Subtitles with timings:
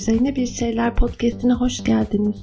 [0.00, 2.36] Üzerine Bir Şeyler podcastine hoş geldiniz.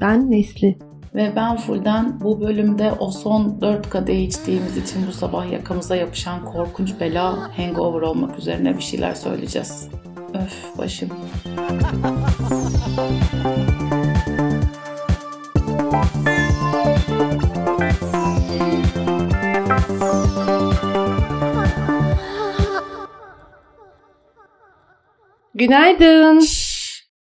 [0.00, 0.78] Ben Nesli.
[1.14, 6.44] Ve ben Fulden bu bölümde o son 4 kadeh içtiğimiz için bu sabah yakamıza yapışan
[6.44, 9.88] korkunç bela hangover olmak üzerine bir şeyler söyleyeceğiz.
[10.34, 11.10] Öf başım.
[25.54, 26.63] Günaydın.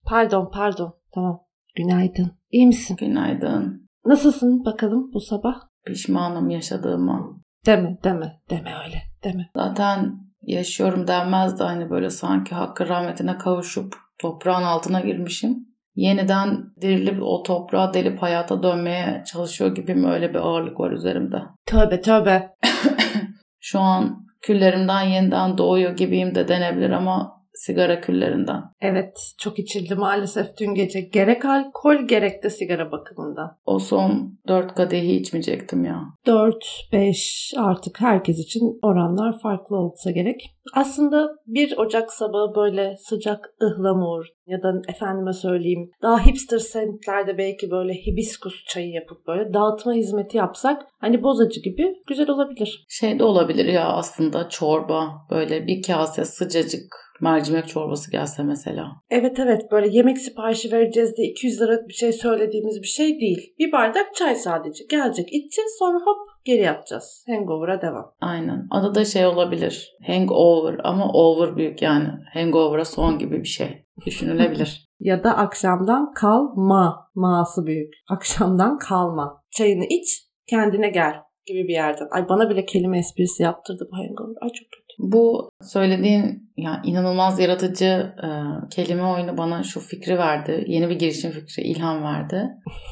[0.05, 1.41] Pardon pardon tamam.
[1.75, 2.31] Günaydın.
[2.51, 2.95] İyi misin?
[2.99, 3.89] Günaydın.
[4.05, 5.55] Nasılsın bakalım bu sabah?
[5.85, 7.37] Pişmanım yaşadığıma.
[7.65, 9.49] Deme deme deme öyle deme.
[9.55, 15.67] Zaten yaşıyorum denmez de hani böyle sanki hakkı rahmetine kavuşup toprağın altına girmişim.
[15.95, 21.41] Yeniden dirilip o toprağa delip hayata dönmeye çalışıyor gibi mi öyle bir ağırlık var üzerimde.
[21.65, 22.55] Tövbe tövbe.
[23.59, 28.61] Şu an küllerimden yeniden doğuyor gibiyim de denebilir ama sigara küllerinden.
[28.81, 31.01] Evet çok içildi maalesef dün gece.
[31.01, 33.57] Gerek alkol gerek de sigara bakımında.
[33.65, 36.01] O son dört kadehi içmeyecektim ya.
[36.25, 40.51] 4-5 artık herkes için oranlar farklı olsa gerek.
[40.73, 47.71] Aslında 1 Ocak sabahı böyle sıcak ıhlamur ya da efendime söyleyeyim daha hipster semtlerde belki
[47.71, 52.85] böyle hibiskus çayı yapıp böyle dağıtma hizmeti yapsak hani bozacı gibi güzel olabilir.
[52.89, 58.87] Şey de olabilir ya aslında çorba böyle bir kase sıcacık mercimek çorbası gelse mesela.
[59.09, 63.53] Evet evet böyle yemek siparişi vereceğiz de 200 lira bir şey söylediğimiz bir şey değil.
[63.59, 67.25] Bir bardak çay sadece gelecek içeceğiz sonra hop geri yatacağız.
[67.27, 68.13] Hangover'a devam.
[68.21, 68.67] Aynen.
[68.71, 69.95] Adı da şey olabilir.
[70.07, 72.07] Hangover ama over büyük yani.
[72.33, 73.85] Hangover'a son gibi bir şey.
[74.05, 74.85] Düşünülebilir.
[74.99, 77.09] Ya da akşamdan kalma.
[77.15, 77.93] Ma'sı büyük.
[78.09, 79.43] Akşamdan kalma.
[79.51, 81.13] Çayını iç kendine gel
[81.45, 82.07] gibi bir yerden.
[82.11, 84.35] Ay bana bile kelime esprisi yaptırdı bu hangover.
[84.41, 84.84] Ay çok kötü.
[85.11, 88.27] Bu söylediğin ya inanılmaz yaratıcı e,
[88.69, 90.63] kelime oyunu bana şu fikri verdi.
[90.67, 92.49] Yeni bir girişim fikri ilham verdi.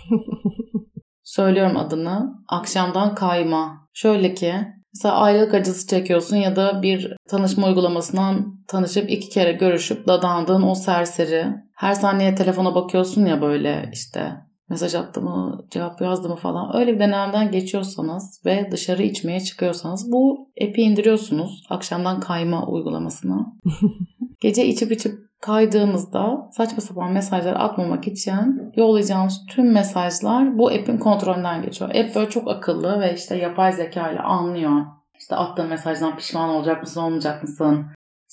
[1.23, 2.33] Söylüyorum adını.
[2.47, 3.87] Akşamdan kayma.
[3.93, 4.53] Şöyle ki
[4.93, 10.75] mesela ayrılık acısı çekiyorsun ya da bir tanışma uygulamasından tanışıp iki kere görüşüp dadandığın o
[10.75, 11.47] serseri.
[11.75, 14.31] Her saniye telefona bakıyorsun ya böyle işte
[14.73, 16.75] mesaj attı mı, cevap yazdı mı falan.
[16.75, 21.63] Öyle bir dönemden geçiyorsanız ve dışarı içmeye çıkıyorsanız bu app'i indiriyorsunuz.
[21.69, 23.45] Akşamdan kayma uygulamasını.
[24.41, 31.61] Gece içip içip kaydığınızda saçma sapan mesajlar atmamak için yollayacağınız tüm mesajlar bu app'in kontrolünden
[31.61, 31.95] geçiyor.
[31.95, 34.85] App böyle çok akıllı ve işte yapay zeka ile anlıyor.
[35.19, 37.85] İşte attığın mesajdan pişman olacak mısın, olmayacak mısın?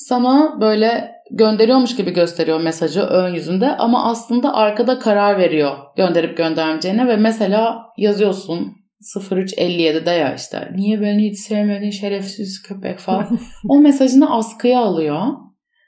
[0.08, 7.08] Sana böyle gönderiyormuş gibi gösteriyor mesajı ön yüzünde ama aslında arkada karar veriyor gönderip göndermeyeceğine
[7.08, 8.72] ve mesela yazıyorsun
[9.16, 13.38] 0357'de ya işte niye beni hiç sevmedin şerefsiz köpek falan.
[13.68, 15.26] o mesajını askıya alıyor.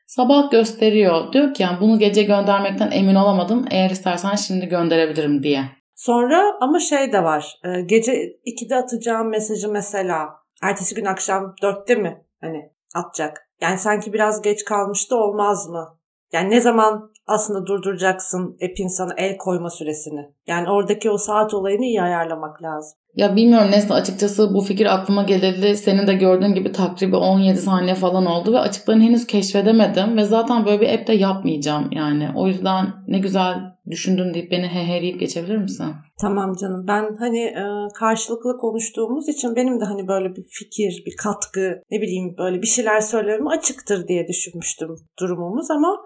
[0.06, 1.32] Sabah gösteriyor.
[1.32, 3.64] Diyor ki yani bunu gece göndermekten emin olamadım.
[3.70, 5.62] Eğer istersen şimdi gönderebilirim diye.
[5.94, 7.58] Sonra ama şey de var.
[7.64, 8.12] e, Gece
[8.46, 10.28] 2'de atacağım mesajı mesela
[10.62, 13.51] ertesi gün akşam 4'te mi hani atacak?
[13.62, 15.98] Yani sanki biraz geç kalmıştı olmaz mı?
[16.32, 20.34] Yani ne zaman aslında durduracaksın app'in sana el koyma süresini?
[20.46, 22.98] Yani oradaki o saat olayını iyi ayarlamak lazım.
[23.14, 27.94] Ya bilmiyorum Nesli açıkçası bu fikir aklıma geleli senin de gördüğün gibi takribi 17 saniye
[27.94, 32.28] falan oldu ve açıklarını henüz keşfedemedim ve zaten böyle bir app de yapmayacağım yani.
[32.36, 33.54] O yüzden ne güzel
[33.90, 35.86] düşündün deyip beni heheleyip geçebilir misin?
[36.20, 37.64] Tamam canım ben hani e,
[37.98, 42.66] karşılıklı konuştuğumuz için benim de hani böyle bir fikir, bir katkı ne bileyim böyle bir
[42.66, 44.88] şeyler söylemem açıktır diye düşünmüştüm
[45.20, 45.96] durumumuz ama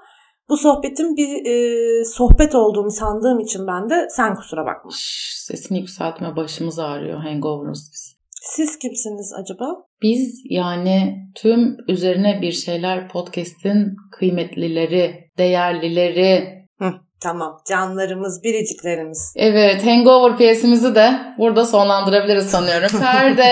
[0.49, 4.91] bu sohbetin bir e, sohbet olduğunu sandığım için ben de sen kusura bakma.
[5.34, 8.17] Sesini yükseltme başımız ağrıyor hangover'ız biz.
[8.43, 9.67] Siz kimsiniz acaba?
[10.03, 16.57] Biz yani tüm üzerine bir şeyler podcast'in kıymetlileri, değerlileri.
[16.78, 16.93] Hı,
[17.23, 19.33] tamam canlarımız, biriciklerimiz.
[19.37, 22.89] Evet hangover piyesimizi de burada sonlandırabiliriz sanıyorum.
[23.01, 23.51] Perde.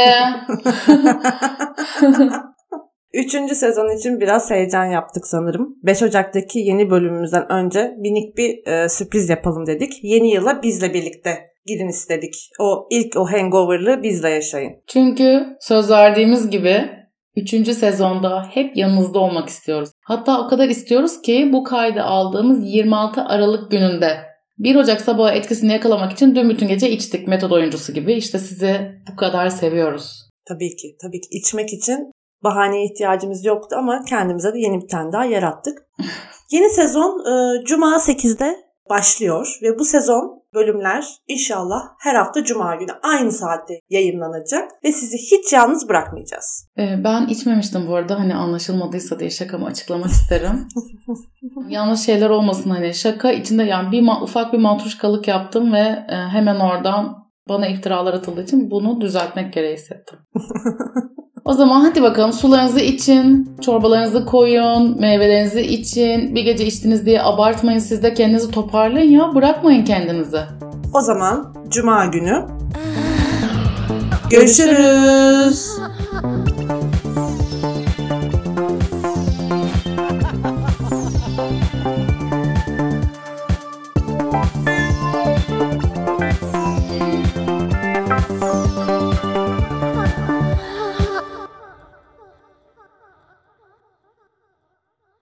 [3.14, 5.76] Üçüncü sezon için biraz heyecan yaptık sanırım.
[5.82, 9.92] 5 Ocak'taki yeni bölümümüzden önce minik bir e, sürpriz yapalım dedik.
[10.02, 11.30] Yeni yıla bizle birlikte
[11.66, 12.34] gidin istedik.
[12.60, 14.72] O ilk o hangover'lı bizle yaşayın.
[14.86, 16.90] Çünkü söz verdiğimiz gibi
[17.36, 17.68] 3.
[17.68, 19.90] sezonda hep yanınızda olmak istiyoruz.
[20.00, 24.16] Hatta o kadar istiyoruz ki bu kaydı aldığımız 26 Aralık gününde
[24.58, 28.14] 1 Ocak sabahı etkisini yakalamak için dün bütün gece içtik metod oyuncusu gibi.
[28.14, 28.80] İşte sizi
[29.12, 30.30] bu kadar seviyoruz.
[30.48, 32.12] Tabii ki, tabii ki içmek için
[32.44, 35.78] bahaneye ihtiyacımız yoktu ama kendimize de yeni bir tane daha yarattık.
[36.50, 42.90] yeni sezon e, Cuma 8'de başlıyor ve bu sezon bölümler inşallah her hafta cuma günü
[43.02, 46.70] aynı saatte yayınlanacak ve sizi hiç yalnız bırakmayacağız.
[46.78, 50.68] Ee, ben içmemiştim bu arada hani anlaşılmadıysa diye şakamı açıklamak isterim.
[51.68, 56.60] Yanlış şeyler olmasın hani şaka içinde yani bir ufak bir matruşkalık yaptım ve e, hemen
[56.60, 60.18] oradan bana iftiralar atıldığı için bunu düzeltmek gereği hissettim.
[61.44, 66.34] O zaman hadi bakalım sularınızı için, çorbalarınızı koyun, meyvelerinizi için.
[66.34, 69.34] Bir gece içtiniz diye abartmayın siz de kendinizi toparlayın ya.
[69.34, 70.40] Bırakmayın kendinizi.
[70.94, 72.46] O zaman cuma günü
[74.30, 75.70] görüşürüz.
[85.46, 85.73] Thank